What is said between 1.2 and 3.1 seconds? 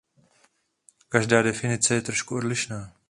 definice je trochu odlišná.